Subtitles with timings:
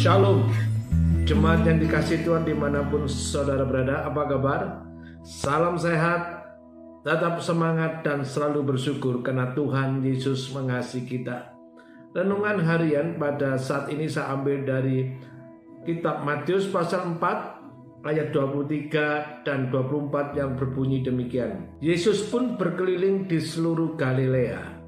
[0.00, 0.48] Shalom.
[1.28, 4.80] Jemaat yang dikasih Tuhan di mana pun saudara berada Apa kabar?
[5.20, 6.40] Salam sehat
[7.04, 11.52] Tetap semangat dan selalu bersyukur Karena Tuhan Yesus mengasihi kita.
[12.16, 15.12] Renungan harian pada saat ini saya ambil dari
[15.84, 21.76] Kitab Matius pasal 4 Ayat 23 dan 24 yang berbunyi demikian.
[21.84, 24.79] Yesus pun berkeliling di seluruh Galilea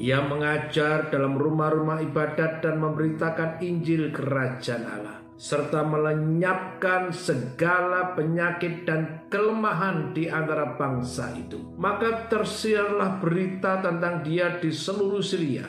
[0.00, 9.26] ia mengajar dalam rumah-rumah ibadat dan memberitakan Injil Kerajaan Allah serta melenyapkan segala penyakit dan
[9.26, 11.74] kelemahan di antara bangsa itu.
[11.82, 15.66] Maka tersiarlah berita tentang dia di seluruh Syria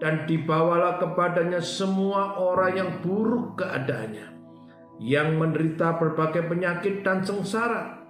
[0.00, 4.32] dan dibawalah kepadanya semua orang yang buruk keadaannya,
[5.04, 8.00] yang menderita berbagai penyakit dan sengsara,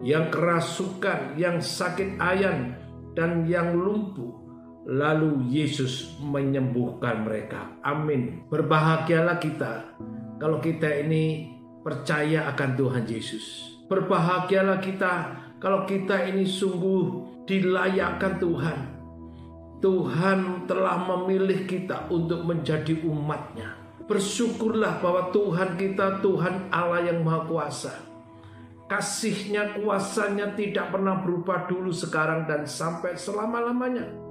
[0.00, 2.72] yang kerasukan, yang sakit ayan,
[3.12, 4.47] dan yang lumpuh
[4.88, 7.76] lalu Yesus menyembuhkan mereka.
[7.84, 8.48] Amin.
[8.48, 9.84] Berbahagialah kita
[10.40, 11.52] kalau kita ini
[11.84, 13.76] percaya akan Tuhan Yesus.
[13.92, 15.12] Berbahagialah kita
[15.60, 18.80] kalau kita ini sungguh dilayakkan Tuhan.
[19.78, 23.78] Tuhan telah memilih kita untuk menjadi umatnya.
[24.08, 27.94] Bersyukurlah bahwa Tuhan kita Tuhan Allah yang Maha Kuasa.
[28.88, 34.27] Kasihnya kuasanya tidak pernah berubah dulu sekarang dan sampai selama-lamanya.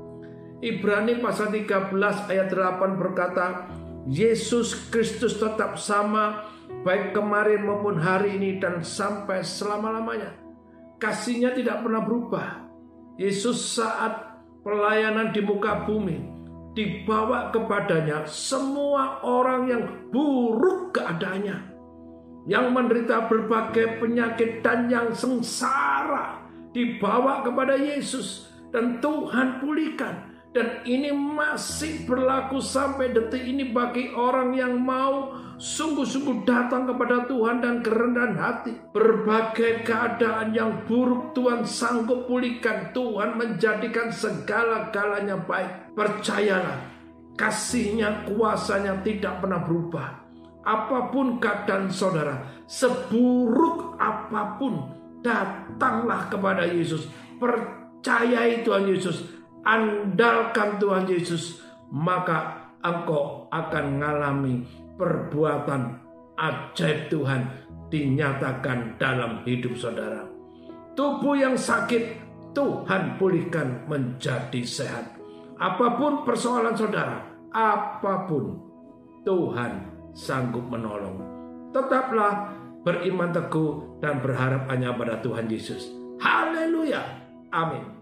[0.57, 1.93] Ibrani pasal 13
[2.33, 3.69] ayat 8 berkata,
[4.09, 6.49] Yesus Kristus tetap sama
[6.81, 10.33] baik kemarin maupun hari ini dan sampai selama-lamanya.
[10.97, 12.65] Kasihnya tidak pernah berubah.
[13.21, 16.17] Yesus saat pelayanan di muka bumi
[16.73, 21.77] dibawa kepadanya semua orang yang buruk keadaannya.
[22.47, 31.11] Yang menderita berbagai penyakit dan yang sengsara dibawa kepada Yesus dan Tuhan pulihkan dan ini
[31.11, 38.33] masih berlaku sampai detik ini bagi orang yang mau sungguh-sungguh datang kepada Tuhan dan kerendahan
[38.37, 38.73] hati.
[38.95, 42.95] Berbagai keadaan yang buruk Tuhan sanggup pulihkan.
[42.95, 45.93] Tuhan menjadikan segala-galanya baik.
[45.93, 46.79] Percayalah,
[47.35, 50.25] kasihnya, kuasanya tidak pernah berubah.
[50.65, 54.89] Apa pun keadaan saudara, seburuk apa pun,
[55.23, 57.07] datanglah kepada Yesus.
[57.39, 59.36] Percayai Tuhan Yesus
[59.67, 61.59] andalkan Tuhan Yesus,
[61.91, 64.63] maka engkau akan mengalami
[64.95, 65.99] perbuatan
[66.39, 67.41] ajaib Tuhan
[67.91, 70.23] dinyatakan dalam hidup saudara.
[70.95, 72.23] Tubuh yang sakit
[72.55, 75.13] Tuhan pulihkan menjadi sehat.
[75.57, 78.57] Apa pun persoalan saudara, apa pun
[79.27, 79.71] Tuhan
[80.15, 81.21] sanggup menolong.
[81.75, 85.91] Tetaplah beriman teguh dan berharap hanya pada Tuhan Yesus.
[86.17, 87.03] Haleluya.
[87.53, 87.96] Amin.